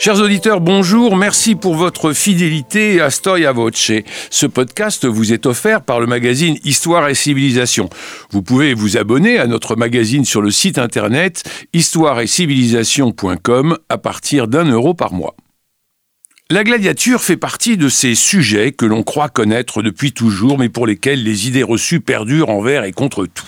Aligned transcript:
Chers 0.00 0.20
auditeurs, 0.20 0.60
bonjour, 0.60 1.16
merci 1.16 1.56
pour 1.56 1.74
votre 1.74 2.12
fidélité 2.12 3.00
à 3.00 3.10
Storia 3.10 3.50
Voce. 3.50 3.90
Ce 4.30 4.46
podcast 4.46 5.04
vous 5.04 5.32
est 5.32 5.44
offert 5.44 5.82
par 5.82 5.98
le 5.98 6.06
magazine 6.06 6.56
Histoire 6.62 7.08
et 7.08 7.16
Civilisation. 7.16 7.90
Vous 8.30 8.40
pouvez 8.40 8.74
vous 8.74 8.96
abonner 8.96 9.38
à 9.38 9.48
notre 9.48 9.74
magazine 9.74 10.24
sur 10.24 10.40
le 10.40 10.52
site 10.52 10.78
internet 10.78 11.42
histoireetcivilisation.com 11.72 13.76
à 13.88 13.98
partir 13.98 14.46
d'un 14.46 14.70
euro 14.70 14.94
par 14.94 15.12
mois. 15.12 15.34
La 16.50 16.64
gladiature 16.64 17.20
fait 17.20 17.36
partie 17.36 17.76
de 17.76 17.90
ces 17.90 18.14
sujets 18.14 18.72
que 18.72 18.86
l'on 18.86 19.02
croit 19.02 19.28
connaître 19.28 19.82
depuis 19.82 20.12
toujours, 20.12 20.56
mais 20.56 20.70
pour 20.70 20.86
lesquels 20.86 21.22
les 21.22 21.46
idées 21.46 21.62
reçues 21.62 22.00
perdurent 22.00 22.48
envers 22.48 22.84
et 22.84 22.92
contre 22.92 23.26
tout. 23.26 23.44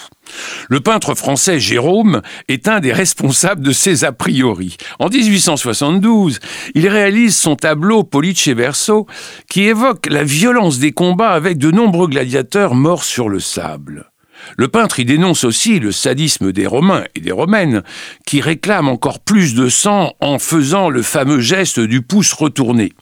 Le 0.69 0.81
peintre 0.81 1.15
français 1.15 1.59
Jérôme 1.59 2.21
est 2.49 2.69
un 2.69 2.79
des 2.79 2.93
responsables 2.93 3.63
de 3.63 3.73
ces 3.73 4.05
a 4.05 4.13
priori. 4.13 4.77
En 4.99 5.09
1872, 5.09 6.41
il 6.75 6.89
réalise 6.89 7.35
son 7.35 7.57
tableau 7.57 8.05
Police 8.05 8.49
Verso 8.49 9.07
qui 9.49 9.63
évoque 9.63 10.07
la 10.07 10.23
violence 10.23 10.79
des 10.79 10.93
combats 10.93 11.31
avec 11.31 11.57
de 11.57 11.71
nombreux 11.71 12.07
gladiateurs 12.07 12.75
morts 12.75 13.05
sur 13.05 13.31
le 13.31 13.41
sable. 13.41 14.10
Le 14.57 14.69
peintre 14.69 15.01
y 15.01 15.05
dénonce 15.05 15.45
aussi 15.45 15.79
le 15.81 15.93
sadisme 15.93 16.53
des 16.53 16.67
Romains 16.67 17.05
et 17.15 17.21
des 17.21 17.33
Romaines, 17.33 17.83
qui 18.27 18.41
réclament 18.41 18.89
encore 18.89 19.21
plus 19.21 19.55
de 19.55 19.69
sang 19.69 20.15
en 20.21 20.39
faisant 20.39 20.91
le 20.91 21.03
fameux 21.03 21.41
geste 21.41 21.81
du 21.81 22.03
pouce 22.03 22.33
retourné. 22.33 22.93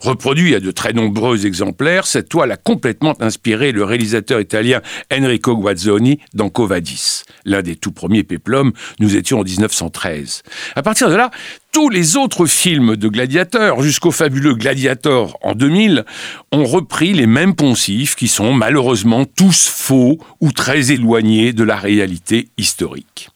Reproduit 0.00 0.54
à 0.54 0.60
de 0.60 0.70
très 0.70 0.92
nombreux 0.92 1.46
exemplaires, 1.46 2.06
cette 2.06 2.28
toile 2.28 2.52
a 2.52 2.56
complètement 2.56 3.14
inspiré 3.20 3.72
le 3.72 3.84
réalisateur 3.84 4.40
italien 4.40 4.80
Enrico 5.12 5.56
Guazzoni 5.56 6.18
dans 6.34 6.48
Covadis, 6.48 7.22
l'un 7.44 7.62
des 7.62 7.76
tout 7.76 7.92
premiers 7.92 8.24
péplums, 8.24 8.72
nous 9.00 9.16
étions 9.16 9.40
en 9.40 9.44
1913. 9.44 10.42
À 10.76 10.82
partir 10.82 11.10
de 11.10 11.14
là, 11.14 11.30
tous 11.72 11.88
les 11.88 12.16
autres 12.16 12.46
films 12.46 12.96
de 12.96 13.08
gladiateurs, 13.08 13.82
jusqu'au 13.82 14.12
fabuleux 14.12 14.54
Gladiator 14.54 15.36
en 15.42 15.54
2000, 15.54 16.04
ont 16.52 16.64
repris 16.64 17.12
les 17.12 17.26
mêmes 17.26 17.56
poncifs 17.56 18.14
qui 18.14 18.28
sont 18.28 18.52
malheureusement 18.52 19.24
tous 19.24 19.68
faux 19.68 20.18
ou 20.40 20.52
très 20.52 20.92
éloignés 20.92 21.52
de 21.52 21.64
la 21.64 21.76
réalité 21.76 22.48
historique. 22.58 23.30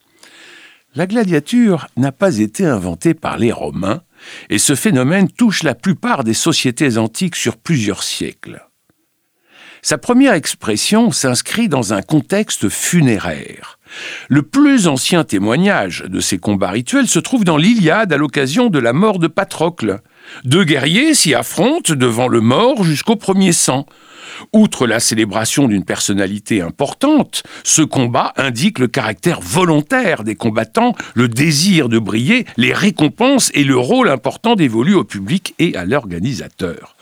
La 0.95 1.07
gladiature 1.07 1.89
n'a 1.97 2.13
pas 2.13 2.39
été 2.39 2.65
inventée 2.65 3.15
par 3.15 3.39
les 3.39 3.53
Romains, 3.53 4.03
et 4.51 4.59
ce 4.59 4.75
phénomène 4.75 5.29
touche 5.31 5.63
la 5.63 5.75
plupart 5.75 6.25
des 6.25 6.35
sociétés 6.35 6.99
antiques 6.99 7.37
sur 7.37 7.57
plusieurs 7.57 8.03
siècles. 8.03 8.65
Sa 9.83 9.99
première 9.99 10.35
expression 10.35 11.13
s'inscrit 11.13 11.69
dans 11.69 11.93
un 11.93 12.03
contexte 12.03 12.69
funéraire. 12.69 13.79
Le 14.29 14.43
plus 14.43 14.89
ancien 14.89 15.25
témoignage 15.25 16.05
de 16.09 16.21
ces 16.21 16.39
combats 16.39 16.71
rituels 16.71 17.09
se 17.09 17.19
trouve 17.19 17.45
dans 17.45 17.57
l'Iliade 17.57 18.13
à 18.13 18.17
l'occasion 18.17 18.71
de 18.71 18.79
la 18.79 18.93
mort 18.93 19.19
de 19.19 19.29
Patrocle. 19.29 20.01
Deux 20.45 20.65
guerriers 20.65 21.15
s'y 21.15 21.35
affrontent 21.35 21.95
devant 21.95 22.29
le 22.29 22.41
mort 22.41 22.85
jusqu'au 22.85 23.17
premier 23.17 23.53
sang. 23.53 23.87
Outre 24.53 24.87
la 24.87 25.01
célébration 25.01 25.69
d'une 25.69 25.85
personnalité 25.85 26.61
importante, 26.61 27.43
ce 27.65 27.83
combat 27.83 28.33
indique 28.37 28.79
le 28.79 28.87
caractère 28.87 29.41
volontaire 29.41 30.25
des 30.25 30.37
combattants, 30.37 30.95
le 31.15 31.29
désir 31.29 31.89
de 31.89 31.99
briller, 31.99 32.45
les 32.57 32.73
récompenses 32.73 33.51
et 33.55 33.65
le 33.65 33.77
rôle 33.77 34.09
important 34.09 34.55
dévolu 34.55 34.95
au 34.95 35.05
public 35.05 35.55
et 35.59 35.77
à 35.77 35.85
l'organisateur. 35.85 36.97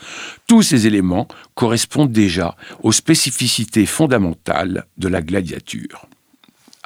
Tous 0.47 0.61
ces 0.61 0.87
éléments 0.87 1.27
correspondent 1.55 2.11
déjà 2.11 2.55
aux 2.81 2.91
spécificités 2.91 3.85
fondamentales 3.85 4.85
de 4.97 5.07
la 5.07 5.21
gladiature 5.21 6.07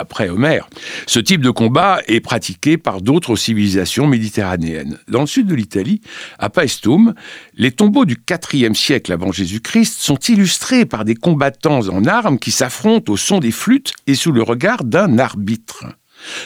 après 0.02 0.30
Homère. 0.30 0.68
Ce 1.08 1.20
type 1.20 1.42
de 1.42 1.50
combat 1.50 2.02
est 2.08 2.20
pratiqué 2.20 2.78
par 2.78 3.02
d'autres 3.02 3.36
civilisations 3.36 4.08
méditerranéennes. 4.08 4.98
Dans 5.08 5.22
le 5.22 5.28
sud 5.28 5.48
de 5.48 5.56
l'Italie, 5.56 6.02
à 6.40 6.50
Paestum, 6.50 7.14
les 7.56 7.72
tombeaux 7.72 8.06
du 8.06 8.18
IVe 8.54 8.74
siècle 8.74 9.14
avant 9.14 9.32
Jésus-Christ 9.32 10.00
sont 10.00 10.18
illustrés 10.18 10.86
par 10.86 11.06
des 11.06 11.16
combattants 11.16 11.88
en 11.90 12.06
armes 12.06 12.40
qui 12.40 12.52
s'affrontent 12.52 13.12
au 13.12 13.18
son 13.18 13.40
des 13.40 13.52
flûtes 13.52 13.94
et 14.08 14.16
sous 14.16 14.32
le 14.32 14.44
regard 14.44 14.84
d'un 14.84 15.20
arbitre. 15.20 15.86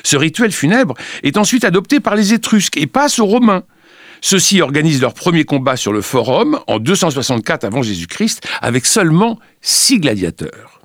Ce 0.04 0.16
rituel 0.16 0.52
funèbre 0.52 0.94
est 1.24 1.38
ensuite 1.38 1.66
adopté 1.66 2.00
par 2.00 2.16
les 2.16 2.34
Étrusques 2.34 2.78
et 2.78 2.88
passe 2.88 3.20
aux 3.20 3.26
Romains. 3.26 3.64
Ceux-ci 4.22 4.62
organisent 4.62 5.02
leur 5.02 5.14
premier 5.14 5.44
combat 5.44 5.78
sur 5.78 5.94
le 5.94 6.02
Forum 6.02 6.60
en 6.68 6.80
264 6.80 7.64
avant 7.64 7.84
Jésus-Christ 7.84 8.48
avec 8.62 8.86
seulement 8.86 9.40
six 9.62 10.00
gladiateurs. 10.00 10.82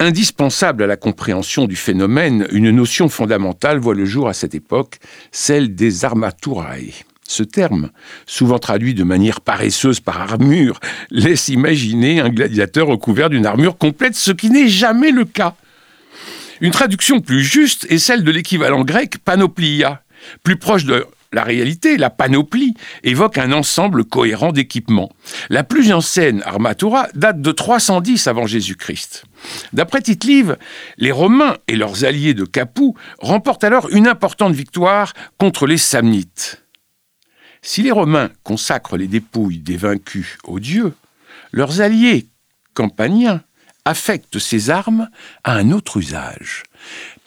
Indispensable 0.00 0.82
à 0.82 0.86
la 0.88 0.96
compréhension 0.96 1.66
du 1.66 1.76
phénomène, 1.76 2.48
une 2.50 2.70
notion 2.70 3.08
fondamentale 3.08 3.78
voit 3.78 3.94
le 3.94 4.04
jour 4.04 4.28
à 4.28 4.32
cette 4.32 4.54
époque, 4.54 4.98
celle 5.30 5.76
des 5.76 6.04
armaturae. 6.04 7.04
Ce 7.28 7.44
terme, 7.44 7.90
souvent 8.26 8.58
traduit 8.58 8.94
de 8.94 9.04
manière 9.04 9.40
paresseuse 9.40 10.00
par 10.00 10.20
armure, 10.20 10.80
laisse 11.10 11.48
imaginer 11.48 12.20
un 12.20 12.30
gladiateur 12.30 12.88
recouvert 12.88 13.30
d'une 13.30 13.46
armure 13.46 13.78
complète, 13.78 14.16
ce 14.16 14.32
qui 14.32 14.50
n'est 14.50 14.68
jamais 14.68 15.12
le 15.12 15.24
cas. 15.24 15.54
Une 16.60 16.72
traduction 16.72 17.20
plus 17.20 17.42
juste 17.42 17.86
est 17.88 17.98
celle 17.98 18.24
de 18.24 18.30
l'équivalent 18.30 18.84
grec 18.84 19.18
panoplia, 19.24 20.02
plus 20.42 20.56
proche 20.56 20.84
de 20.84 21.06
la 21.32 21.44
réalité, 21.44 21.96
la 21.96 22.10
panoplie, 22.10 22.74
évoque 23.02 23.38
un 23.38 23.52
ensemble 23.52 24.04
cohérent 24.04 24.52
d'équipements. 24.52 25.10
La 25.50 25.64
plus 25.64 25.92
ancienne 25.92 26.42
armatura 26.44 27.08
date 27.14 27.40
de 27.40 27.52
310 27.52 28.26
avant 28.26 28.46
Jésus-Christ. 28.46 29.24
D'après 29.72 30.00
tite 30.00 30.22
les 30.98 31.10
Romains 31.10 31.56
et 31.66 31.76
leurs 31.76 32.04
alliés 32.04 32.34
de 32.34 32.44
Capoue 32.44 32.96
remportent 33.18 33.64
alors 33.64 33.88
une 33.90 34.06
importante 34.06 34.54
victoire 34.54 35.14
contre 35.38 35.66
les 35.66 35.78
Samnites. 35.78 36.62
Si 37.62 37.82
les 37.82 37.90
Romains 37.90 38.30
consacrent 38.44 38.96
les 38.96 39.08
dépouilles 39.08 39.58
des 39.58 39.76
vaincus 39.76 40.38
aux 40.44 40.60
dieux, 40.60 40.94
leurs 41.52 41.80
alliés 41.80 42.26
campaniens 42.74 43.42
affectent 43.84 44.38
ces 44.38 44.70
armes 44.70 45.08
à 45.44 45.54
un 45.54 45.72
autre 45.72 45.96
usage. 45.96 46.62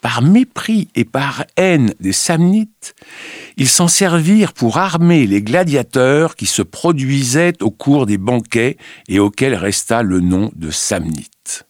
Par 0.02 0.22
mépris 0.22 0.88
et 0.94 1.04
par 1.04 1.44
haine 1.56 1.94
des 2.00 2.12
Samnites, 2.12 2.94
ils 3.56 3.68
s'en 3.68 3.88
servirent 3.88 4.52
pour 4.52 4.78
armer 4.78 5.26
les 5.26 5.42
gladiateurs 5.42 6.36
qui 6.36 6.46
se 6.46 6.62
produisaient 6.62 7.60
au 7.62 7.70
cours 7.70 8.06
des 8.06 8.18
banquets 8.18 8.76
et 9.08 9.18
auxquels 9.18 9.54
resta 9.54 10.02
le 10.02 10.20
nom 10.20 10.52
de 10.54 10.70
Samnites. 10.70 11.66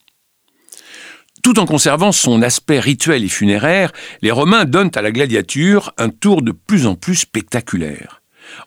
Tout 1.42 1.60
en 1.60 1.66
conservant 1.66 2.10
son 2.10 2.42
aspect 2.42 2.81
rituel 2.81 3.22
et 3.22 3.28
funéraire, 3.28 3.92
les 4.20 4.32
Romains 4.32 4.64
donnent 4.64 4.91
à 4.97 5.03
la 5.03 5.12
gladiature 5.12 5.93
un 5.97 6.08
tour 6.08 6.43
de 6.43 6.50
plus 6.50 6.87
en 6.87 6.97
plus 6.97 7.14
spectaculaire. 7.14 8.20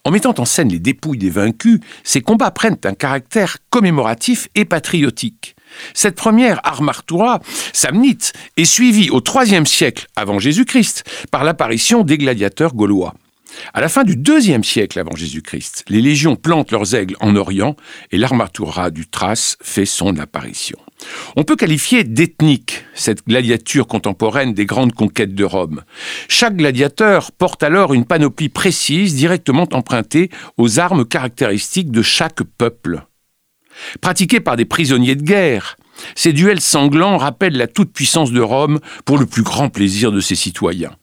En 0.05 0.11
mettant 0.11 0.33
en 0.37 0.45
scène 0.45 0.69
les 0.69 0.79
dépouilles 0.79 1.17
des 1.17 1.29
vaincus, 1.29 1.81
ces 2.03 2.21
combats 2.21 2.51
prennent 2.51 2.77
un 2.85 2.93
caractère 2.93 3.57
commémoratif 3.69 4.47
et 4.55 4.63
patriotique. 4.63 5.55
Cette 5.94 6.16
première 6.16 6.59
armartura 6.63 7.40
samnite 7.73 8.34
est 8.57 8.66
suivie 8.66 9.09
au 9.09 9.22
IIIe 9.22 9.67
siècle 9.67 10.07
avant 10.16 10.40
Jésus-Christ 10.40 11.03
par 11.31 11.44
l'apparition 11.44 12.03
des 12.03 12.17
gladiateurs 12.17 12.73
gaulois. 12.73 13.13
À 13.73 13.81
la 13.81 13.89
fin 13.89 14.03
du 14.03 14.13
IIe 14.13 14.63
siècle 14.63 15.00
avant 15.00 15.16
Jésus-Christ, 15.16 15.85
les 15.89 16.01
légions 16.01 16.35
plantent 16.35 16.72
leurs 16.72 16.95
aigles 16.95 17.16
en 17.19 17.35
Orient 17.35 17.75
et 18.12 18.18
l'armatura 18.18 18.89
du 18.91 19.07
Thrace 19.07 19.57
fait 19.62 19.85
son 19.85 20.18
apparition. 20.18 20.78
On 21.35 21.44
peut 21.44 21.56
qualifier 21.56 22.03
d'ethnique 22.03 22.85
cette 22.94 23.25
gladiature 23.25 23.88
contemporaine 23.88 24.53
des 24.53 24.66
grandes 24.66 24.94
conquêtes 24.94 25.34
de 25.34 25.44
Rome. 25.44 25.84
Chaque 26.28 26.57
gladiateur 26.57 27.31
porte 27.31 27.63
alors 27.63 27.94
une 27.94 28.06
panoplie 28.06 28.50
précise 28.50 29.16
directement 29.16 29.68
empruntée 29.72 30.29
aux 30.57 30.79
armes 30.79 31.06
caractéristiques 31.06 31.91
de 31.91 32.01
chaque 32.01 32.44
peuple. 32.44 33.03
Pratiqués 34.01 34.40
par 34.40 34.56
des 34.56 34.66
prisonniers 34.66 35.16
de 35.16 35.23
guerre, 35.23 35.78
ces 36.15 36.33
duels 36.33 36.62
sanglants 36.62 37.18
rappellent 37.18 37.57
la 37.57 37.68
toute-puissance 37.68 38.31
de 38.31 38.42
Rome 38.42 38.80
pour 39.06 39.18
le 39.18 39.25
plus 39.25 39.44
grand 39.44 39.69
plaisir 39.69 40.12
de 40.12 40.19
ses 40.19 40.36
citoyens. 40.36 40.95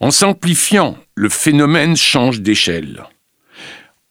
En 0.00 0.10
s'amplifiant, 0.10 0.96
le 1.14 1.28
phénomène 1.28 1.96
change 1.96 2.40
d'échelle. 2.40 3.04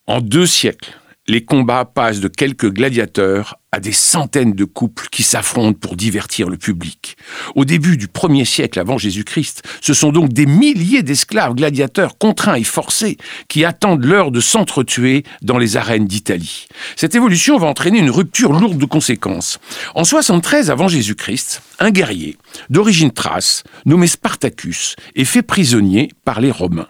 En 0.07 0.21
deux 0.21 0.45
siècles, 0.45 0.97
les 1.27 1.45
combats 1.45 1.85
passent 1.85 2.19
de 2.19 2.27
quelques 2.27 2.69
gladiateurs 2.69 3.57
à 3.71 3.79
des 3.79 3.93
centaines 3.93 4.53
de 4.53 4.65
couples 4.65 5.07
qui 5.09 5.23
s'affrontent 5.23 5.79
pour 5.79 5.95
divertir 5.95 6.49
le 6.49 6.57
public. 6.57 7.15
Au 7.55 7.63
début 7.63 7.95
du 7.95 8.09
premier 8.09 8.43
siècle 8.43 8.77
avant 8.77 8.97
Jésus-Christ, 8.97 9.63
ce 9.81 9.93
sont 9.93 10.11
donc 10.11 10.33
des 10.33 10.45
milliers 10.45 11.01
d'esclaves 11.01 11.55
gladiateurs 11.55 12.17
contraints 12.17 12.55
et 12.55 12.65
forcés 12.65 13.17
qui 13.47 13.63
attendent 13.63 14.03
l'heure 14.03 14.31
de 14.31 14.41
s'entretuer 14.41 15.23
dans 15.41 15.57
les 15.57 15.77
arènes 15.77 16.07
d'Italie. 16.07 16.67
Cette 16.97 17.15
évolution 17.15 17.57
va 17.57 17.67
entraîner 17.67 17.99
une 17.99 18.11
rupture 18.11 18.51
lourde 18.51 18.77
de 18.77 18.85
conséquences. 18.85 19.59
En 19.95 20.03
73 20.03 20.69
avant 20.69 20.89
Jésus-Christ, 20.89 21.61
un 21.79 21.91
guerrier 21.91 22.37
d'origine 22.69 23.11
thrace, 23.11 23.63
nommé 23.85 24.07
Spartacus, 24.07 24.97
est 25.15 25.25
fait 25.25 25.41
prisonnier 25.41 26.09
par 26.25 26.41
les 26.41 26.51
Romains. 26.51 26.89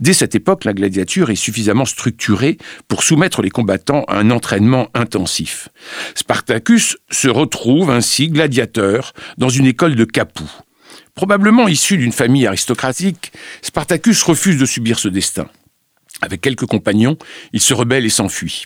Dès 0.00 0.12
cette 0.12 0.34
époque, 0.34 0.64
la 0.64 0.72
gladiature 0.72 1.30
est 1.30 1.36
suffisamment 1.36 1.84
structurée 1.84 2.58
pour 2.88 3.02
soumettre 3.02 3.42
les 3.42 3.50
combattants 3.50 4.04
à 4.08 4.18
un 4.18 4.30
entraînement 4.30 4.88
intensif. 4.94 5.68
Spartacus 6.14 6.96
se 7.10 7.28
retrouve 7.28 7.90
ainsi 7.90 8.28
gladiateur 8.28 9.12
dans 9.38 9.48
une 9.48 9.66
école 9.66 9.94
de 9.94 10.04
Capoue. 10.04 10.50
Probablement 11.14 11.68
issu 11.68 11.96
d'une 11.96 12.12
famille 12.12 12.46
aristocratique, 12.46 13.32
Spartacus 13.62 14.22
refuse 14.22 14.58
de 14.58 14.66
subir 14.66 14.98
ce 14.98 15.08
destin. 15.08 15.48
Avec 16.20 16.40
quelques 16.40 16.66
compagnons, 16.66 17.16
il 17.52 17.60
se 17.60 17.74
rebelle 17.74 18.06
et 18.06 18.10
s'enfuit. 18.10 18.64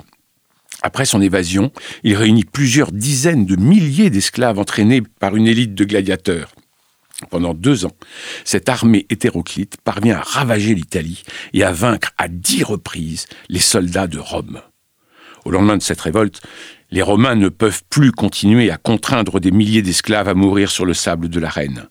Après 0.83 1.05
son 1.05 1.21
évasion, 1.21 1.73
il 2.05 2.17
réunit 2.17 2.45
plusieurs 2.45 2.91
dizaines 2.91 3.45
de 3.45 3.57
milliers 3.57 4.11
d'esclaves 4.11 4.59
entraînés 4.59 5.03
par 5.21 5.37
une 5.37 5.47
élite 5.47 5.75
de 5.75 5.85
gladiateurs. 5.85 6.53
Pendant 7.29 7.55
deux 7.55 7.85
ans, 7.85 7.97
cette 8.45 8.69
armée 8.69 9.07
hétéroclite 9.11 9.77
parvient 9.85 10.17
à 10.17 10.23
ravager 10.23 10.75
l'Italie 10.75 11.23
et 11.53 11.65
à 11.65 11.73
vaincre 11.73 12.13
à 12.17 12.29
dix 12.29 12.63
reprises 12.63 13.27
les 13.49 13.59
soldats 13.61 14.07
de 14.07 14.19
Rome. 14.19 14.61
Au 15.45 15.51
lendemain 15.51 15.77
de 15.77 15.83
cette 15.83 16.01
révolte, 16.01 16.41
les 16.91 17.03
Romains 17.03 17.37
ne 17.37 17.49
peuvent 17.49 17.83
plus 17.89 18.13
continuer 18.13 18.71
à 18.71 18.77
contraindre 18.77 19.41
des 19.41 19.51
milliers 19.51 19.83
d'esclaves 19.83 20.29
à 20.29 20.35
mourir 20.35 20.71
sur 20.71 20.85
le 20.85 20.95
sable 20.95 21.29
de 21.29 21.41
l'arène. 21.41 21.89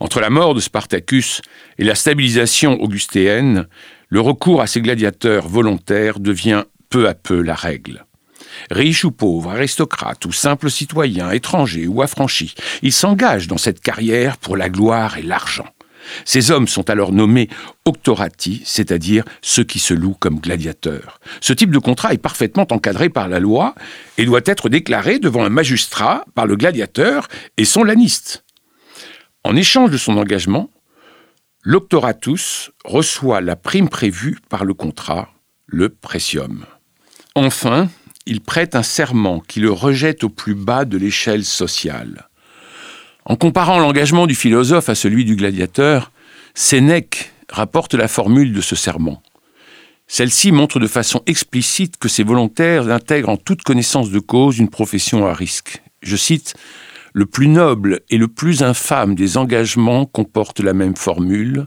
Entre 0.00 0.20
la 0.20 0.30
mort 0.30 0.54
de 0.54 0.60
Spartacus 0.60 1.42
et 1.78 1.84
la 1.84 1.94
stabilisation 1.94 2.80
augustéenne, 2.80 3.66
le 4.08 4.20
recours 4.20 4.60
à 4.60 4.66
ces 4.66 4.80
gladiateurs 4.80 5.48
volontaires 5.48 6.20
devient 6.20 6.64
peu 6.88 7.08
à 7.08 7.14
peu 7.14 7.40
la 7.42 7.54
règle. 7.54 8.04
Riches 8.70 9.04
ou 9.04 9.10
pauvres, 9.10 9.50
aristocrates 9.50 10.24
ou 10.24 10.32
simples 10.32 10.70
citoyens, 10.70 11.30
étrangers 11.30 11.86
ou 11.86 12.02
affranchis, 12.02 12.54
ils 12.82 12.92
s'engagent 12.92 13.48
dans 13.48 13.58
cette 13.58 13.80
carrière 13.80 14.36
pour 14.36 14.56
la 14.56 14.68
gloire 14.68 15.18
et 15.18 15.22
l'argent. 15.22 15.66
Ces 16.24 16.50
hommes 16.50 16.68
sont 16.68 16.90
alors 16.90 17.12
nommés 17.12 17.48
octorati, 17.84 18.62
c'est-à-dire 18.64 19.24
ceux 19.42 19.64
qui 19.64 19.78
se 19.78 19.94
louent 19.94 20.16
comme 20.18 20.40
gladiateurs. 20.40 21.20
Ce 21.40 21.52
type 21.52 21.70
de 21.70 21.78
contrat 21.78 22.12
est 22.12 22.18
parfaitement 22.18 22.66
encadré 22.70 23.08
par 23.08 23.28
la 23.28 23.40
loi 23.40 23.74
et 24.18 24.24
doit 24.24 24.40
être 24.44 24.68
déclaré 24.68 25.18
devant 25.18 25.44
un 25.44 25.50
magistrat 25.50 26.24
par 26.34 26.46
le 26.46 26.56
gladiateur 26.56 27.28
et 27.56 27.64
son 27.64 27.84
laniste. 27.84 28.44
En 29.44 29.56
échange 29.56 29.90
de 29.90 29.96
son 29.96 30.16
engagement, 30.16 30.70
l'octoratus 31.62 32.70
reçoit 32.84 33.40
la 33.40 33.56
prime 33.56 33.88
prévue 33.88 34.38
par 34.48 34.64
le 34.64 34.74
contrat, 34.74 35.30
le 35.66 35.88
precium. 35.88 36.66
Enfin, 37.34 37.88
il 38.26 38.40
prête 38.40 38.74
un 38.74 38.82
serment 38.82 39.40
qui 39.40 39.60
le 39.60 39.72
rejette 39.72 40.24
au 40.24 40.28
plus 40.28 40.54
bas 40.54 40.84
de 40.84 40.96
l'échelle 40.96 41.44
sociale. 41.44 42.28
En 43.24 43.36
comparant 43.36 43.78
l'engagement 43.78 44.26
du 44.26 44.34
philosophe 44.34 44.88
à 44.88 44.94
celui 44.94 45.24
du 45.24 45.36
gladiateur, 45.36 46.12
Sénèque 46.54 47.32
rapporte 47.48 47.94
la 47.94 48.08
formule 48.08 48.52
de 48.52 48.60
ce 48.60 48.76
serment. 48.76 49.22
Celle-ci 50.06 50.50
montre 50.50 50.80
de 50.80 50.86
façon 50.86 51.22
explicite 51.26 51.96
que 51.96 52.08
ces 52.08 52.24
volontaires 52.24 52.88
intègrent 52.90 53.28
en 53.28 53.36
toute 53.36 53.62
connaissance 53.62 54.10
de 54.10 54.18
cause 54.18 54.58
une 54.58 54.68
profession 54.68 55.26
à 55.26 55.34
risque. 55.34 55.82
Je 56.02 56.16
cite 56.16 56.54
Le 57.12 57.26
plus 57.26 57.48
noble 57.48 58.00
et 58.10 58.18
le 58.18 58.28
plus 58.28 58.62
infâme 58.62 59.14
des 59.14 59.36
engagements 59.36 60.06
comporte 60.06 60.60
la 60.60 60.72
même 60.72 60.96
formule 60.96 61.66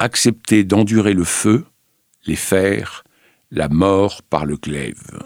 accepter 0.00 0.64
d'endurer 0.64 1.12
le 1.12 1.24
feu, 1.24 1.66
les 2.26 2.36
fers, 2.36 3.04
la 3.50 3.68
mort 3.68 4.22
par 4.22 4.46
le 4.46 4.56
glaive. 4.56 5.20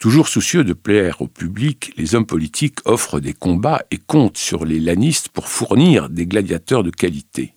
Toujours 0.00 0.28
soucieux 0.28 0.64
de 0.64 0.72
plaire 0.72 1.20
au 1.20 1.26
public, 1.26 1.92
les 1.98 2.14
hommes 2.14 2.24
politiques 2.24 2.78
offrent 2.86 3.20
des 3.20 3.34
combats 3.34 3.82
et 3.90 3.98
comptent 3.98 4.38
sur 4.38 4.64
les 4.64 4.80
lanistes 4.80 5.28
pour 5.28 5.46
fournir 5.46 6.08
des 6.08 6.24
gladiateurs 6.24 6.82
de 6.82 6.88
qualité. 6.88 7.52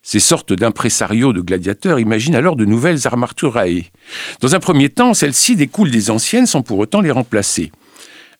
Ces 0.00 0.20
sortes 0.20 0.52
d'impresarios 0.52 1.32
de 1.32 1.40
gladiateurs 1.40 1.98
imaginent 1.98 2.36
alors 2.36 2.54
de 2.54 2.64
nouvelles 2.64 3.08
armaturae. 3.08 3.90
Dans 4.40 4.54
un 4.54 4.60
premier 4.60 4.88
temps, 4.88 5.14
celles-ci 5.14 5.56
découlent 5.56 5.90
des 5.90 6.10
anciennes 6.10 6.46
sans 6.46 6.62
pour 6.62 6.78
autant 6.78 7.00
les 7.00 7.10
remplacer. 7.10 7.72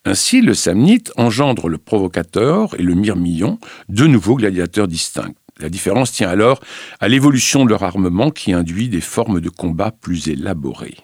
Ainsi, 0.05 0.41
le 0.41 0.55
samnite 0.55 1.11
engendre 1.17 1.69
le 1.69 1.79
provocateur 1.79 2.79
et 2.79 2.85
le 2.85 2.94
myrmillon, 2.94 3.59
deux 3.88 4.06
nouveaux 4.06 4.37
gladiateurs 4.37 4.87
distincts. 4.87 5.35
La 5.59 5.71
différence 5.71 6.12
tient 6.12 6.29
alors 6.29 6.61
à 7.00 7.09
l'évolution 7.09 7.64
de 7.64 7.71
leur 7.71 7.82
armement 7.82 8.31
qui 8.31 8.53
induit 8.53 8.88
des 8.88 9.00
formes 9.00 9.41
de 9.41 9.49
combat 9.49 9.91
plus 9.91 10.29
élaborées 10.29 10.99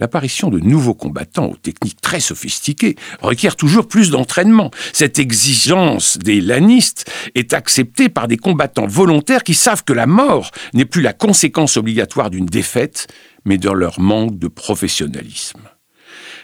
l'apparition 0.00 0.50
de 0.50 0.58
nouveaux 0.58 0.94
combattants 0.94 1.46
aux 1.46 1.56
techniques 1.56 2.00
très 2.00 2.20
sophistiquées 2.20 2.96
requiert 3.20 3.56
toujours 3.56 3.88
plus 3.88 4.10
d'entraînement. 4.10 4.70
Cette 4.92 5.18
exigence 5.18 6.18
des 6.18 6.40
lanistes 6.40 7.10
est 7.34 7.52
acceptée 7.52 8.08
par 8.08 8.28
des 8.28 8.36
combattants 8.36 8.86
volontaires 8.86 9.44
qui 9.44 9.54
savent 9.54 9.84
que 9.84 9.92
la 9.92 10.06
mort 10.06 10.50
n'est 10.72 10.84
plus 10.84 11.02
la 11.02 11.12
conséquence 11.12 11.76
obligatoire 11.76 12.30
d'une 12.30 12.46
défaite, 12.46 13.08
mais 13.44 13.58
de 13.58 13.70
leur 13.70 14.00
manque 14.00 14.38
de 14.38 14.48
professionnalisme. 14.48 15.60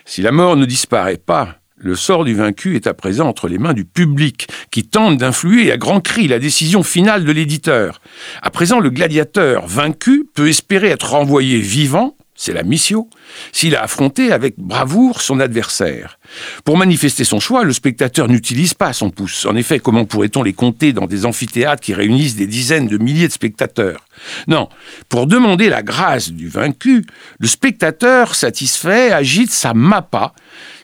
Si 0.04 0.22
la 0.22 0.32
mort 0.32 0.56
ne 0.56 0.66
disparaît 0.66 1.18
pas, 1.18 1.60
le 1.82 1.94
sort 1.94 2.24
du 2.24 2.34
vaincu 2.34 2.76
est 2.76 2.86
à 2.86 2.92
présent 2.92 3.26
entre 3.26 3.48
les 3.48 3.58
mains 3.58 3.72
du 3.72 3.86
public, 3.86 4.48
qui 4.70 4.84
tente 4.84 5.16
d'influer 5.16 5.72
à 5.72 5.78
grands 5.78 6.00
cris 6.00 6.28
la 6.28 6.38
décision 6.38 6.82
finale 6.82 7.24
de 7.24 7.32
l'éditeur. 7.32 8.02
À 8.42 8.50
présent, 8.50 8.80
le 8.80 8.90
gladiateur 8.90 9.66
vaincu 9.66 10.28
peut 10.34 10.48
espérer 10.48 10.88
être 10.88 11.12
renvoyé 11.12 11.58
vivant 11.58 12.16
c'est 12.40 12.54
la 12.54 12.62
mission, 12.62 13.06
s'il 13.52 13.76
a 13.76 13.82
affronté 13.82 14.32
avec 14.32 14.54
bravoure 14.56 15.20
son 15.20 15.40
adversaire. 15.40 16.18
Pour 16.64 16.78
manifester 16.78 17.22
son 17.22 17.38
choix, 17.38 17.64
le 17.64 17.74
spectateur 17.74 18.28
n'utilise 18.28 18.72
pas 18.72 18.94
son 18.94 19.10
pouce. 19.10 19.44
En 19.44 19.56
effet, 19.56 19.78
comment 19.78 20.06
pourrait-on 20.06 20.42
les 20.42 20.54
compter 20.54 20.94
dans 20.94 21.06
des 21.06 21.26
amphithéâtres 21.26 21.82
qui 21.82 21.92
réunissent 21.92 22.36
des 22.36 22.46
dizaines 22.46 22.88
de 22.88 22.96
milliers 22.96 23.28
de 23.28 23.32
spectateurs? 23.32 24.06
Non, 24.48 24.70
pour 25.10 25.26
demander 25.26 25.68
la 25.68 25.82
grâce 25.82 26.32
du 26.32 26.48
vaincu, 26.48 27.04
le 27.38 27.46
spectateur 27.46 28.34
satisfait 28.34 29.12
agite 29.12 29.50
sa 29.50 29.74
mappa, 29.74 30.32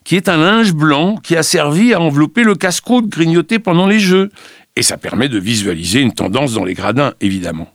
qui 0.05 0.15
est 0.15 0.29
un 0.29 0.37
linge 0.37 0.75
blanc 0.75 1.17
qui 1.17 1.37
a 1.37 1.43
servi 1.43 1.95
à 1.95 2.03
envelopper 2.03 2.43
le 2.43 2.55
casse-croûte 2.55 3.09
grignoté 3.09 3.59
pendant 3.59 3.87
les 3.87 3.99
jeux. 3.99 4.31
Et 4.77 4.83
ça 4.83 4.99
permet 4.99 5.31
de 5.31 5.39
visualiser 5.39 6.01
une 6.01 6.13
tendance 6.13 6.53
dans 6.53 6.67
les 6.67 6.75
gradins, 6.75 7.15
évidemment. 7.23 7.73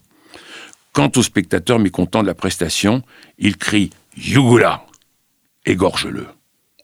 Quant 0.94 1.12
au 1.16 1.24
spectateur 1.24 1.80
mécontent 1.80 2.22
de 2.22 2.28
la 2.28 2.34
prestation, 2.34 3.02
il 3.38 3.56
crie 3.56 3.92
Yugula 4.18 4.86
Égorge-le, 5.66 6.28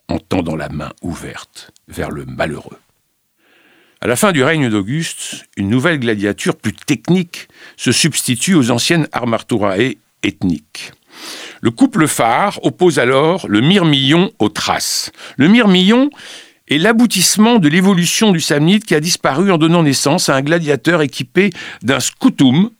en 0.08 0.18
tendant 0.20 0.56
la 0.56 0.70
main 0.70 0.94
ouverte 1.02 1.72
vers 1.90 2.10
le 2.10 2.26
malheureux. 2.26 2.78
À 4.00 4.08
la 4.08 4.16
fin 4.16 4.32
du 4.32 4.44
règne 4.44 4.70
d'Auguste, 4.70 5.46
une 5.58 5.70
nouvelle 5.70 6.00
gladiature 6.00 6.56
plus 6.56 6.74
technique 6.74 7.50
se 7.76 7.92
substitue 7.92 8.54
aux 8.54 8.72
anciennes 8.72 9.10
armaturae 9.12 9.96
ethniques. 10.24 10.94
Le 11.60 11.72
couple 11.72 12.08
phare 12.08 12.64
oppose 12.64 13.00
alors 13.00 13.48
le 13.50 13.60
myrmillon 13.60 14.32
aux 14.40 14.50
traces. 14.50 15.12
Le 15.36 15.48
myrmillon 15.48 16.12
est 16.68 16.78
l'aboutissement 16.78 17.60
de 17.60 17.70
l'évolution 17.70 18.32
du 18.32 18.42
samnite 18.42 18.86
qui 18.86 18.96
a 18.96 19.00
disparu 19.00 19.52
en 19.52 19.58
donnant 19.58 19.84
naissance 19.84 20.30
à 20.30 20.36
un 20.36 20.42
gladiateur 20.42 21.02
équipé 21.02 21.52
d'un 21.82 22.00
scutum, 22.00 22.72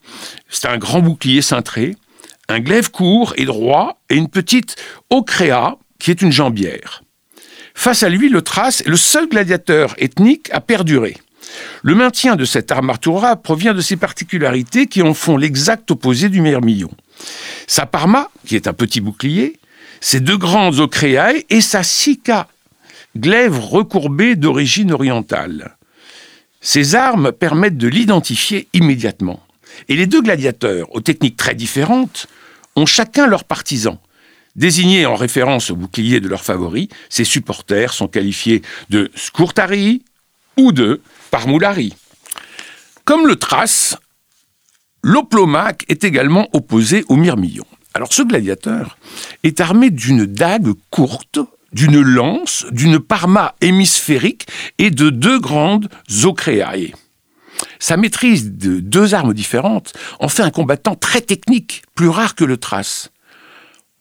c'est 0.50 0.68
un 0.68 0.78
grand 0.78 1.00
bouclier 1.00 1.42
cintré, 1.42 1.96
un 2.50 2.60
glaive 2.60 2.92
court 2.92 3.34
et 3.38 3.46
droit 3.46 4.02
et 4.10 4.16
une 4.16 4.30
petite 4.30 4.76
ocréa 5.10 5.78
qui 6.00 6.12
est 6.12 6.22
une 6.22 6.32
jambière. 6.32 7.04
Face 7.74 8.04
à 8.04 8.10
lui, 8.10 8.30
le 8.30 8.42
Thrace 8.42 8.82
est 8.82 8.90
le 8.90 8.98
seul 8.98 9.30
gladiateur 9.30 9.94
ethnique 9.98 10.50
à 10.52 10.62
perdurer. 10.62 11.18
Le 11.82 11.96
maintien 11.96 12.36
de 12.36 12.44
cette 12.44 12.72
armatura 12.72 13.36
provient 13.36 13.74
de 13.74 13.82
ses 13.82 13.96
particularités 13.96 14.88
qui 14.88 15.02
en 15.02 15.14
font 15.14 15.38
l'exact 15.38 15.90
opposé 15.92 16.30
du 16.30 16.42
myrmillon. 16.42 16.92
Sa 17.68 17.86
parma, 17.86 18.30
qui 18.46 18.56
est 18.56 18.68
un 18.68 18.74
petit 18.74 19.00
bouclier, 19.00 19.60
ses 20.02 20.20
deux 20.20 20.38
grandes 20.38 20.80
ocréae 20.80 21.44
et 21.50 21.62
sa 21.62 21.84
glaive 23.18 23.60
recourbé 23.60 24.36
d'origine 24.36 24.92
orientale. 24.92 25.78
Ces 26.62 26.96
armes 26.96 27.32
permettent 27.32 27.78
de 27.78 27.88
l'identifier 27.88 28.68
immédiatement. 28.74 29.42
Et 29.90 29.96
les 29.96 30.08
deux 30.08 30.22
gladiateurs, 30.22 30.94
aux 30.96 31.02
techniques 31.02 31.38
très 31.38 31.56
différentes, 31.56 32.28
ont 32.76 32.86
chacun 32.86 33.28
leur 33.28 33.44
partisan. 33.44 34.02
Désignés 34.56 35.06
en 35.06 35.16
référence 35.16 35.70
au 35.70 35.76
bouclier 35.76 36.20
de 36.20 36.28
leur 36.28 36.44
favori, 36.44 36.90
ces 37.10 37.24
supporters 37.24 37.94
sont 37.94 38.08
qualifiés 38.08 38.64
de 38.90 39.12
Scourtari 39.16 40.04
ou 40.58 40.72
de 40.72 41.02
Parmoulari. 41.30 41.94
Comme 43.06 43.28
le 43.28 43.36
Thrace, 43.36 43.98
l'Oplomaque 45.04 45.86
est 45.90 46.04
également 46.04 46.50
opposé 46.54 47.06
au 47.08 47.16
Myrmillon. 47.16 47.66
Alors 47.94 48.12
ce 48.12 48.24
gladiateur 48.24 48.98
est 49.44 49.62
armé 49.62 49.90
d'une 49.90 50.26
dague 50.26 50.74
courte 50.90 51.40
d'une 51.78 52.02
lance, 52.02 52.66
d'une 52.72 52.98
parma 52.98 53.54
hémisphérique 53.62 54.48
et 54.80 54.90
de 54.90 55.12
deux 55.12 55.40
grandes 55.40 55.90
ocréae. 56.24 56.92
Sa 57.78 57.98
maîtrise 57.98 58.52
de 58.54 58.80
deux 58.80 59.14
armes 59.14 59.36
différentes 59.36 59.94
en 60.20 60.28
fait 60.28 60.42
un 60.42 60.50
combattant 60.50 60.96
très 60.96 61.22
technique, 61.22 61.84
plus 61.94 62.10
rare 62.10 62.34
que 62.34 62.44
le 62.44 62.58
trace. 62.58 63.12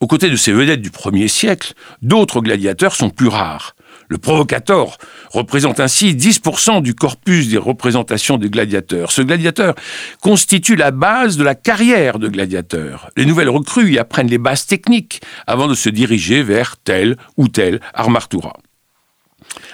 Aux 0.00 0.06
côtés 0.06 0.30
de 0.30 0.37
ces 0.37 0.52
vedettes 0.52 0.80
du 0.80 0.90
premier 0.90 1.28
siècle, 1.28 1.75
d'autres 2.00 2.40
gladiateurs 2.40 2.95
sont 2.95 3.11
plus 3.11 3.28
rares. 3.28 3.75
Le 4.08 4.18
provocateur 4.18 4.98
représente 5.30 5.80
ainsi 5.80 6.14
10% 6.14 6.82
du 6.82 6.94
corpus 6.94 7.48
des 7.48 7.58
représentations 7.58 8.38
des 8.38 8.50
gladiateurs. 8.50 9.10
Ce 9.10 9.22
gladiateur 9.22 9.75
constitue 10.20 10.76
la 10.76 10.90
base 10.90 11.36
de 11.36 11.44
la 11.44 11.54
carrière 11.54 12.18
de 12.18 12.28
gladiateur. 12.28 13.10
Les 13.16 13.26
nouvelles 13.26 13.50
recrues 13.50 13.92
y 13.92 13.98
apprennent 13.98 14.28
les 14.28 14.38
bases 14.38 14.66
techniques 14.66 15.20
avant 15.46 15.66
de 15.66 15.75
se 15.75 15.88
diriger 15.88 16.42
vers 16.42 16.76
tel 16.76 17.16
ou 17.36 17.48
tel 17.48 17.80
armartura. 17.94 18.54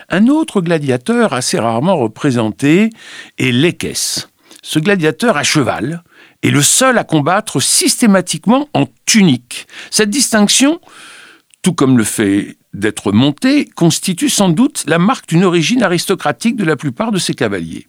Un 0.09 0.27
autre 0.29 0.61
gladiateur 0.61 1.33
assez 1.33 1.59
rarement 1.59 1.97
représenté 1.97 2.91
est 3.39 3.53
l'Ekes. 3.53 4.29
Ce 4.63 4.79
gladiateur 4.79 5.37
à 5.37 5.43
cheval 5.43 6.03
et 6.43 6.51
le 6.51 6.63
seul 6.63 6.99
à 6.99 7.05
combattre 7.05 7.61
systématiquement 7.61 8.69
en 8.75 8.87
tunique. 9.07 9.67
Cette 9.91 10.11
distinction, 10.11 10.81
tout 11.63 11.73
comme 11.73 11.97
le 11.97 12.05
fait 12.05 12.57
d'être 12.75 13.13
monté, 13.13 13.65
constitue 13.65 14.29
sans 14.29 14.49
doute 14.49 14.85
la 14.87 14.99
marque 14.99 15.29
d'une 15.29 15.45
origine 15.45 15.83
aristocratique 15.83 16.57
de 16.57 16.65
la 16.65 16.77
plupart 16.77 17.13
de 17.13 17.19
ces 17.19 17.35
cavaliers. 17.35 17.87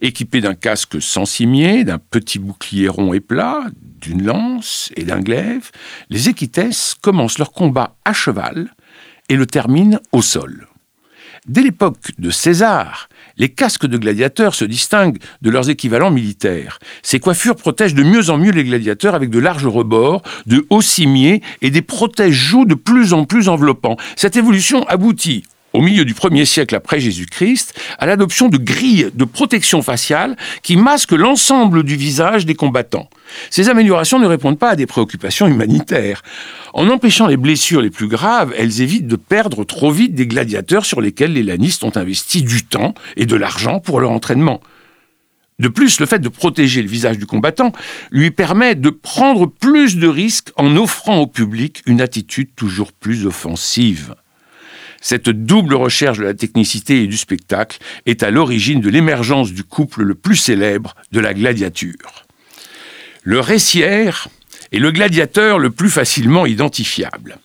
Équipés 0.00 0.40
d'un 0.40 0.54
casque 0.54 1.00
sans 1.00 1.26
cimier, 1.26 1.84
d'un 1.84 1.98
petit 1.98 2.38
bouclier 2.38 2.88
rond 2.88 3.12
et 3.12 3.20
plat, 3.20 3.64
d'une 4.00 4.24
lance 4.24 4.90
et 4.96 5.04
d'un 5.04 5.20
glaive, 5.20 5.70
les 6.08 6.28
équitesses 6.28 6.94
commencent 7.00 7.38
leur 7.38 7.52
combat 7.52 7.96
à 8.04 8.12
cheval 8.12 8.74
et 9.28 9.36
le 9.36 9.46
terminent 9.46 10.00
au 10.12 10.22
sol. 10.22 10.66
Dès 11.46 11.62
l'époque 11.62 12.12
de 12.18 12.30
César, 12.30 13.08
les 13.40 13.48
casques 13.48 13.86
de 13.86 13.96
gladiateurs 13.96 14.54
se 14.54 14.66
distinguent 14.66 15.18
de 15.40 15.50
leurs 15.50 15.70
équivalents 15.70 16.10
militaires. 16.10 16.78
Ces 17.02 17.18
coiffures 17.18 17.56
protègent 17.56 17.94
de 17.94 18.02
mieux 18.02 18.28
en 18.28 18.36
mieux 18.36 18.52
les 18.52 18.64
gladiateurs 18.64 19.14
avec 19.14 19.30
de 19.30 19.38
larges 19.38 19.66
rebords, 19.66 20.22
de 20.46 20.66
hauts 20.68 20.82
cimiers 20.82 21.42
et 21.62 21.70
des 21.70 21.80
protèges-joues 21.80 22.66
de 22.66 22.74
plus 22.74 23.14
en 23.14 23.24
plus 23.24 23.48
enveloppants. 23.48 23.96
Cette 24.14 24.36
évolution 24.36 24.86
aboutit 24.88 25.44
au 25.72 25.80
milieu 25.80 26.04
du 26.04 26.14
1er 26.14 26.44
siècle 26.44 26.74
après 26.74 27.00
Jésus-Christ, 27.00 27.78
à 27.98 28.06
l'adoption 28.06 28.48
de 28.48 28.58
grilles 28.58 29.10
de 29.14 29.24
protection 29.24 29.82
faciale 29.82 30.36
qui 30.62 30.76
masquent 30.76 31.12
l'ensemble 31.12 31.84
du 31.84 31.96
visage 31.96 32.46
des 32.46 32.54
combattants. 32.54 33.08
Ces 33.50 33.68
améliorations 33.68 34.18
ne 34.18 34.26
répondent 34.26 34.58
pas 34.58 34.70
à 34.70 34.76
des 34.76 34.86
préoccupations 34.86 35.46
humanitaires. 35.46 36.22
En 36.74 36.88
empêchant 36.88 37.26
les 37.26 37.36
blessures 37.36 37.82
les 37.82 37.90
plus 37.90 38.08
graves, 38.08 38.52
elles 38.56 38.80
évitent 38.80 39.06
de 39.06 39.16
perdre 39.16 39.64
trop 39.64 39.90
vite 39.90 40.14
des 40.14 40.26
gladiateurs 40.26 40.84
sur 40.84 41.00
lesquels 41.00 41.32
les 41.32 41.42
lanistes 41.42 41.84
ont 41.84 41.96
investi 41.96 42.42
du 42.42 42.64
temps 42.64 42.94
et 43.16 43.26
de 43.26 43.36
l'argent 43.36 43.80
pour 43.80 44.00
leur 44.00 44.10
entraînement. 44.10 44.60
De 45.60 45.68
plus, 45.68 46.00
le 46.00 46.06
fait 46.06 46.20
de 46.20 46.28
protéger 46.30 46.82
le 46.82 46.88
visage 46.88 47.18
du 47.18 47.26
combattant 47.26 47.72
lui 48.10 48.30
permet 48.30 48.74
de 48.74 48.88
prendre 48.88 49.46
plus 49.46 49.96
de 49.96 50.08
risques 50.08 50.50
en 50.56 50.74
offrant 50.76 51.18
au 51.18 51.26
public 51.26 51.82
une 51.84 52.00
attitude 52.00 52.48
toujours 52.56 52.92
plus 52.92 53.26
offensive. 53.26 54.14
Cette 55.00 55.30
double 55.30 55.74
recherche 55.74 56.18
de 56.18 56.24
la 56.24 56.34
technicité 56.34 57.02
et 57.02 57.06
du 57.06 57.16
spectacle 57.16 57.78
est 58.04 58.22
à 58.22 58.30
l'origine 58.30 58.80
de 58.80 58.90
l'émergence 58.90 59.52
du 59.52 59.64
couple 59.64 60.02
le 60.02 60.14
plus 60.14 60.36
célèbre 60.36 60.94
de 61.10 61.20
la 61.20 61.32
gladiature. 61.32 62.26
Le 63.22 63.40
récière 63.40 64.28
est 64.72 64.78
le 64.78 64.92
gladiateur 64.92 65.58
le 65.58 65.70
plus 65.70 65.90
facilement 65.90 66.46
identifiable. 66.46 67.38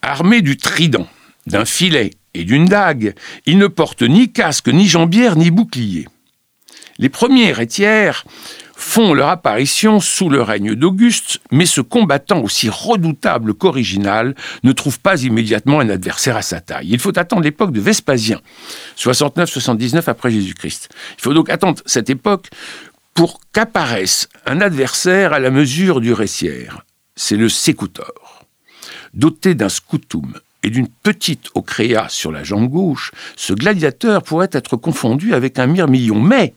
Armé 0.00 0.42
du 0.42 0.56
trident, 0.56 1.08
d'un 1.46 1.64
filet 1.64 2.10
et 2.34 2.44
d'une 2.44 2.66
dague, 2.66 3.14
il 3.46 3.58
ne 3.58 3.66
porte 3.66 4.02
ni 4.02 4.32
casque, 4.32 4.68
ni 4.68 4.86
jambière, 4.86 5.36
ni 5.36 5.50
bouclier. 5.50 6.08
Les 6.98 7.08
premiers 7.08 7.52
rétières 7.52 8.24
font 8.82 9.14
leur 9.14 9.28
apparition 9.28 10.00
sous 10.00 10.28
le 10.28 10.42
règne 10.42 10.74
d'Auguste, 10.74 11.38
mais 11.50 11.66
ce 11.66 11.80
combattant 11.80 12.42
aussi 12.42 12.68
redoutable 12.68 13.54
qu'original 13.54 14.34
ne 14.64 14.72
trouve 14.72 14.98
pas 14.98 15.22
immédiatement 15.22 15.80
un 15.80 15.88
adversaire 15.88 16.36
à 16.36 16.42
sa 16.42 16.60
taille. 16.60 16.88
Il 16.90 16.98
faut 16.98 17.16
attendre 17.16 17.42
l'époque 17.42 17.72
de 17.72 17.80
Vespasien, 17.80 18.40
69-79 18.98 20.02
après 20.08 20.30
Jésus-Christ. 20.30 20.88
Il 21.16 21.22
faut 21.22 21.32
donc 21.32 21.48
attendre 21.48 21.80
cette 21.86 22.10
époque 22.10 22.48
pour 23.14 23.40
qu'apparaisse 23.52 24.28
un 24.46 24.60
adversaire 24.60 25.32
à 25.32 25.38
la 25.38 25.50
mesure 25.50 26.00
du 26.00 26.12
récière. 26.12 26.84
C'est 27.14 27.36
le 27.36 27.48
sécutor. 27.48 28.44
Doté 29.14 29.54
d'un 29.54 29.68
scutum 29.68 30.34
et 30.64 30.70
d'une 30.70 30.88
petite 30.88 31.48
ocréa 31.54 32.08
sur 32.08 32.32
la 32.32 32.42
jambe 32.42 32.68
gauche, 32.68 33.12
ce 33.36 33.52
gladiateur 33.52 34.22
pourrait 34.22 34.50
être 34.52 34.76
confondu 34.76 35.34
avec 35.34 35.58
un 35.58 35.66
myrmillon, 35.66 36.20
mais 36.20 36.54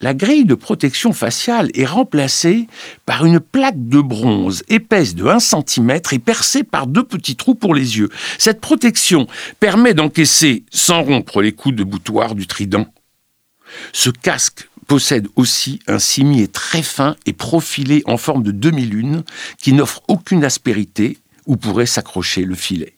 la 0.00 0.14
grille 0.14 0.46
de 0.46 0.54
protection 0.54 1.12
faciale 1.12 1.70
est 1.74 1.84
remplacée 1.84 2.66
par 3.04 3.26
une 3.26 3.38
plaque 3.38 3.88
de 3.88 4.00
bronze 4.00 4.62
épaisse 4.68 5.14
de 5.14 5.26
1 5.26 5.40
cm 5.40 6.00
et 6.12 6.18
percée 6.18 6.64
par 6.64 6.86
deux 6.86 7.04
petits 7.04 7.36
trous 7.36 7.54
pour 7.54 7.74
les 7.74 7.98
yeux. 7.98 8.08
Cette 8.38 8.60
protection 8.60 9.26
permet 9.60 9.94
d'encaisser 9.94 10.64
sans 10.70 11.02
rompre 11.02 11.42
les 11.42 11.52
coups 11.52 11.76
de 11.76 11.84
boutoir 11.84 12.34
du 12.34 12.46
trident. 12.46 12.86
Ce 13.92 14.10
casque 14.10 14.68
possède 14.86 15.28
aussi 15.36 15.80
un 15.86 15.98
cimier 15.98 16.48
très 16.48 16.82
fin 16.82 17.14
et 17.26 17.32
profilé 17.32 18.02
en 18.06 18.16
forme 18.16 18.42
de 18.42 18.50
demi-lune 18.50 19.22
qui 19.58 19.72
n'offre 19.72 20.02
aucune 20.08 20.44
aspérité 20.44 21.18
où 21.46 21.56
pourrait 21.56 21.86
s'accrocher 21.86 22.42
le 22.42 22.54
filet. 22.54 22.96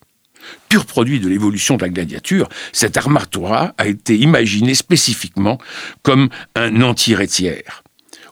Pur 0.68 0.86
produit 0.86 1.20
de 1.20 1.28
l'évolution 1.28 1.76
de 1.76 1.82
la 1.82 1.88
gladiature, 1.88 2.48
cette 2.72 2.96
armatura 2.96 3.74
a 3.78 3.86
été 3.86 4.16
imaginée 4.16 4.74
spécifiquement 4.74 5.58
comme 6.02 6.28
un 6.54 6.82
anti-rétière. 6.82 7.82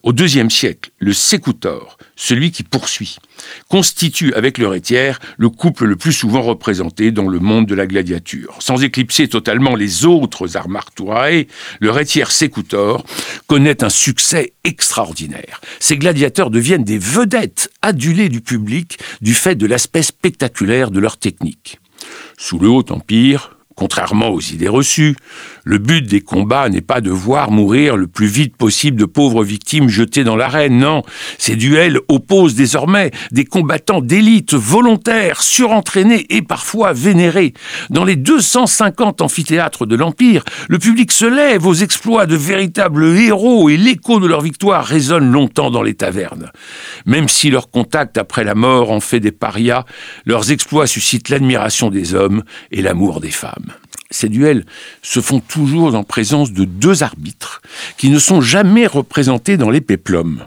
Au 0.03 0.15
deuxième 0.15 0.49
siècle, 0.49 0.93
le 0.99 1.13
sécutor, 1.13 1.99
celui 2.17 2.53
qui 2.53 2.63
poursuit, 2.63 3.19
constitue 3.69 4.33
avec 4.33 4.57
le 4.57 4.67
rétière 4.67 5.21
le 5.37 5.51
couple 5.51 5.85
le 5.85 5.97
plus 5.97 6.15
souvent 6.15 6.41
représenté 6.41 7.11
dans 7.11 7.29
le 7.29 7.39
monde 7.39 7.67
de 7.67 7.75
la 7.75 7.87
gladiature. 7.87 8.57
Sans 8.61 8.83
éclipser 8.83 9.29
totalement 9.29 9.75
les 9.77 10.07
autres 10.07 10.57
armaturae, 10.57 11.45
le 11.81 11.91
rétière 11.91 12.31
sécutor 12.31 13.05
connaît 13.47 13.85
un 13.85 13.91
succès 13.91 14.55
extraordinaire. 14.65 15.61
Ces 15.81 15.99
gladiateurs 15.99 16.49
deviennent 16.49 16.85
des 16.85 16.99
vedettes 16.99 17.71
adulées 17.83 18.31
du 18.31 18.41
public 18.41 18.99
du 19.21 19.35
fait 19.35 19.55
de 19.55 19.67
l'aspect 19.67 20.03
spectaculaire 20.03 20.91
de 20.91 21.01
leur 21.01 21.19
technique. 21.19 21.79
Sous 22.39 22.59
le 22.59 22.69
Haut 22.69 22.85
Empire, 22.91 23.57
Contrairement 23.77 24.29
aux 24.29 24.41
idées 24.41 24.69
reçues, 24.69 25.17
le 25.65 25.79
but 25.79 26.03
des 26.03 26.21
combats 26.21 26.69
n'est 26.69 26.81
pas 26.81 27.01
de 27.01 27.11
voir 27.11 27.51
mourir 27.51 27.97
le 27.97 28.09
plus 28.09 28.27
vite 28.27 28.57
possible 28.57 28.99
de 28.99 29.05
pauvres 29.05 29.45
victimes 29.45 29.89
jetées 29.89 30.25
dans 30.25 30.37
l'arène, 30.37 30.79
non. 30.79 31.03
Ces 31.39 31.57
duels 31.57 31.99
opposent 32.09 32.55
désormais 32.55 33.11
des 33.31 33.45
combattants 33.45 34.03
d'élite 34.03 34.55
volontaires, 34.55 35.41
surentraînés 35.41 36.27
et 36.31 36.43
parfois 36.43 36.93
vénérés. 36.93 37.55
Dans 37.89 38.05
les 38.05 38.17
250 38.17 39.23
amphithéâtres 39.23 39.87
de 39.87 39.97
l'Empire, 39.97 40.45
le 40.69 40.79
public 40.79 41.11
se 41.13 41.25
lève 41.25 41.67
aux 41.67 41.75
exploits 41.75 42.27
de 42.27 42.37
véritables 42.37 43.17
héros 43.17 43.71
et 43.71 43.77
l'écho 43.77 44.21
de 44.21 44.27
leur 44.27 44.41
victoire 44.41 44.85
résonne 44.85 45.31
longtemps 45.31 45.71
dans 45.71 45.83
les 45.83 45.95
tavernes. 45.95 46.51
Même 47.07 47.29
si 47.29 47.51
leur 47.51 47.71
contact 47.71 48.19
après 48.19 48.45
la 48.45 48.55
mort 48.55 48.91
en 48.91 49.01
fait 49.01 49.21
des 49.21 49.33
parias, 49.33 49.85
leurs 50.27 50.51
exploits 50.51 50.87
suscitent 50.87 51.29
l'admiration 51.29 51.89
des 51.91 52.15
hommes 52.15 52.43
et 52.73 52.83
l'amour 52.83 53.21
des 53.21 53.31
femmes. 53.31 53.70
Ces 54.11 54.29
duels 54.29 54.65
se 55.03 55.21
font 55.21 55.41
toujours 55.41 55.95
en 55.95 56.03
présence 56.03 56.53
de 56.53 56.65
deux 56.65 57.03
arbitres 57.03 57.63
qui 57.97 58.11
ne 58.11 58.19
sont 58.19 58.41
jamais 58.41 58.87
représentés 58.87 59.57
dans 59.57 59.71
les 59.71 59.81
péplums. 59.81 60.47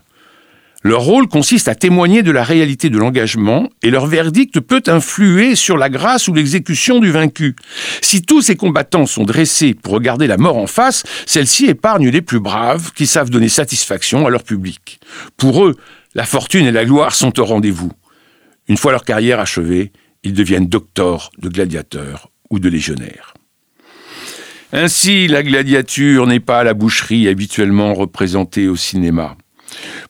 Leur 0.85 1.01
rôle 1.01 1.29
consiste 1.29 1.69
à 1.69 1.75
témoigner 1.75 2.23
de 2.23 2.31
la 2.31 2.43
réalité 2.43 2.89
de 2.89 2.97
l'engagement 2.97 3.69
et 3.83 3.89
leur 3.89 4.05
verdict 4.05 4.59
peut 4.59 4.83
influer 4.87 5.55
sur 5.55 5.77
la 5.77 5.89
grâce 5.89 6.27
ou 6.27 6.33
l'exécution 6.33 6.99
du 6.99 7.09
vaincu. 7.09 7.55
Si 8.01 8.21
tous 8.21 8.41
ces 8.41 8.57
combattants 8.57 9.05
sont 9.05 9.23
dressés 9.23 9.75
pour 9.75 9.93
regarder 9.93 10.27
la 10.27 10.35
mort 10.35 10.57
en 10.57 10.67
face, 10.67 11.03
celle-ci 11.25 11.67
épargne 11.67 12.09
les 12.09 12.21
plus 12.21 12.41
braves 12.41 12.91
qui 12.91 13.07
savent 13.07 13.29
donner 13.29 13.47
satisfaction 13.47 14.27
à 14.27 14.29
leur 14.29 14.43
public. 14.43 14.99
Pour 15.37 15.63
eux, 15.63 15.77
la 16.15 16.25
fortune 16.25 16.65
et 16.65 16.71
la 16.71 16.83
gloire 16.83 17.15
sont 17.15 17.39
au 17.39 17.45
rendez-vous. 17.45 17.93
Une 18.67 18.77
fois 18.77 18.91
leur 18.91 19.05
carrière 19.05 19.39
achevée, 19.39 19.93
ils 20.23 20.33
deviennent 20.33 20.67
docteurs 20.67 21.31
de 21.37 21.47
gladiateurs 21.47 22.29
ou 22.49 22.59
de 22.59 22.67
légionnaires. 22.67 23.33
Ainsi, 24.75 25.27
la 25.27 25.43
gladiature 25.43 26.25
n'est 26.25 26.39
pas 26.39 26.63
la 26.63 26.73
boucherie 26.73 27.27
habituellement 27.27 27.93
représentée 27.93 28.67
au 28.67 28.75
cinéma. 28.75 29.37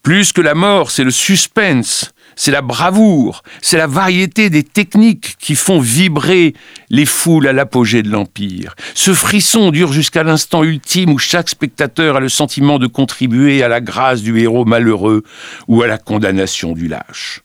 Plus 0.03 0.32
que 0.32 0.39
la 0.39 0.55
mort, 0.55 0.89
c'est 0.89 1.03
le 1.03 1.12
suspense, 1.12 2.13
c'est 2.38 2.51
la 2.51 2.62
bravoure, 2.62 3.43
c'est 3.62 3.75
la 3.75 3.88
variété 3.88 4.50
des 4.50 4.63
techniques 4.63 5.36
qui 5.38 5.55
font 5.55 5.82
vibrer 5.82 6.53
les 6.89 7.05
foules 7.05 7.50
à 7.50 7.51
l'apogée 7.51 8.03
de 8.03 8.10
l'Empire. 8.10 8.74
Ce 8.96 9.13
frisson 9.13 9.70
dure 9.70 9.91
jusqu'à 9.91 10.24
l'instant 10.24 10.63
ultime 10.63 11.10
où 11.12 11.17
chaque 11.17 11.50
spectateur 11.50 12.15
a 12.15 12.20
le 12.22 12.29
sentiment 12.29 12.79
de 12.79 12.88
contribuer 12.88 13.63
à 13.63 13.67
la 13.67 13.82
grâce 13.82 14.22
du 14.22 14.39
héros 14.39 14.63
malheureux 14.63 15.24
ou 15.67 15.82
à 15.82 15.88
la 15.88 15.98
condamnation 15.98 16.72
du 16.72 16.88
lâche. 16.88 17.41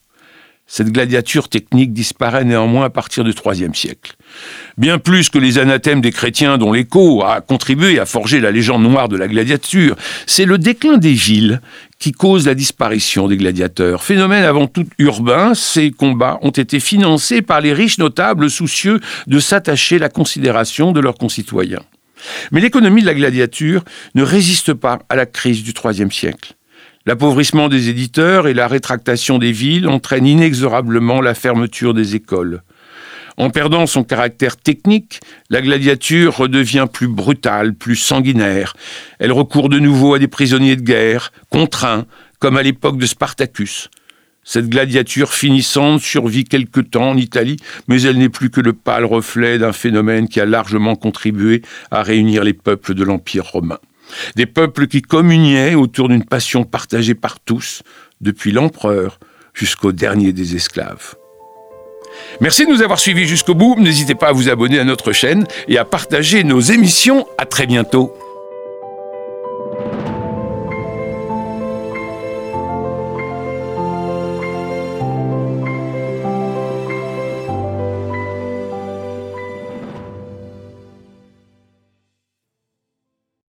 Cette 0.69 0.93
gladiature 0.93 1.49
technique 1.49 1.93
disparaît 1.93 2.45
néanmoins 2.45 2.85
à 2.85 2.91
partir 2.91 3.25
du 3.25 3.33
IIIe 3.33 3.75
siècle. 3.75 4.15
Bien 4.76 4.99
plus 4.99 5.28
que 5.28 5.38
les 5.38 5.58
anathèmes 5.58 6.00
des 6.00 6.12
chrétiens 6.12 6.56
dont 6.56 6.73
l'écho 6.73 7.25
a 7.25 7.40
contribué 7.40 7.99
à 7.99 8.06
forger 8.06 8.40
la 8.40 8.50
légende 8.50 8.82
noire 8.82 9.08
de 9.08 9.16
la 9.16 9.26
gladiature, 9.26 9.97
c'est 10.26 10.44
le 10.44 10.58
déclin 10.58 10.99
des 10.99 11.12
villes 11.12 11.61
qui 11.99 12.12
cause 12.12 12.47
la 12.47 12.54
disparition 12.54 13.26
des 13.26 13.37
gladiateurs. 13.37 14.04
Phénomène 14.04 14.44
avant 14.44 14.68
tout 14.68 14.87
urbain, 14.99 15.54
ces 15.54 15.90
combats 15.90 16.38
ont 16.42 16.50
été 16.50 16.78
financés 16.78 17.42
par 17.42 17.61
les 17.61 17.73
riches 17.73 17.99
notables 17.99 18.50
soucieux 18.50 19.00
de 19.26 19.40
s'attacher 19.40 19.99
la 19.99 20.08
considération 20.08 20.92
de 20.92 21.00
leurs 21.00 21.18
concitoyens. 21.18 21.82
Mais 22.52 22.61
l'économie 22.61 23.02
de 23.02 23.06
la 23.06 23.14
gladiature 23.14 23.85
ne 24.14 24.23
résiste 24.23 24.75
pas 24.75 25.00
à 25.08 25.16
la 25.16 25.26
crise 25.26 25.62
du 25.62 25.73
IIIe 25.73 26.12
siècle. 26.12 26.54
L'appauvrissement 27.06 27.68
des 27.68 27.88
éditeurs 27.88 28.49
et 28.49 28.54
la 28.54 28.68
rétractation 28.68 29.38
des 29.38 29.52
villes 29.52 29.88
entraînent 29.88 30.26
inexorablement 30.26 31.20
la 31.20 31.35
fermeture 31.35 31.94
des 31.94 32.14
écoles. 32.14 32.62
En 33.38 33.50
perdant 33.50 33.87
son 33.87 34.02
caractère 34.02 34.57
technique, 34.57 35.21
la 35.49 35.62
gladiature 35.62 36.37
redevient 36.37 36.87
plus 36.92 37.07
brutale, 37.07 37.73
plus 37.73 37.95
sanguinaire. 37.95 38.75
Elle 39.21 39.30
recourt 39.30 39.68
de 39.68 39.78
nouveau 39.78 40.14
à 40.14 40.18
des 40.18 40.26
prisonniers 40.26 40.75
de 40.75 40.83
guerre, 40.83 41.33
contraints, 41.49 42.07
comme 42.40 42.57
à 42.57 42.64
l'époque 42.64 42.99
de 42.99 43.07
Spartacus. 43.07 43.90
Cette 44.42 44.68
gladiature 44.68 45.33
finissante 45.33 46.00
survit 46.00 46.45
quelque 46.45 46.80
temps 46.80 47.11
en 47.11 47.16
Italie, 47.16 47.59
mais 47.87 48.02
elle 48.02 48.18
n'est 48.18 48.28
plus 48.28 48.50
que 48.50 48.61
le 48.61 48.73
pâle 48.73 49.04
reflet 49.04 49.59
d'un 49.59 49.73
phénomène 49.73 50.26
qui 50.26 50.40
a 50.40 50.47
largement 50.47 50.97
contribué 50.97 51.62
à 51.92 52.02
réunir 52.02 52.42
les 52.42 52.54
peuples 52.54 52.95
de 52.95 53.04
l'Empire 53.04 53.45
romain. 53.45 53.78
Des 54.35 54.47
peuples 54.47 54.88
qui 54.88 55.00
communiaient 55.00 55.75
autour 55.75 56.09
d'une 56.09 56.25
passion 56.25 56.64
partagée 56.64 57.14
par 57.14 57.38
tous, 57.38 57.83
depuis 58.21 58.50
l'empereur 58.50 59.21
jusqu'au 59.54 59.92
dernier 59.92 60.33
des 60.33 60.57
esclaves. 60.57 61.14
Merci 62.41 62.67
de 62.67 62.71
nous 62.71 62.83
avoir 62.83 62.99
suivis 62.99 63.27
jusqu'au 63.27 63.55
bout. 63.55 63.77
N'hésitez 63.79 64.15
pas 64.15 64.29
à 64.29 64.33
vous 64.33 64.49
abonner 64.49 64.79
à 64.79 64.85
notre 64.85 65.12
chaîne 65.12 65.47
et 65.69 65.79
à 65.79 65.85
partager 65.85 66.45
nos 66.45 66.61
émissions. 66.61 67.27
À 67.38 67.47
très 67.47 67.67
bientôt. 67.67 68.12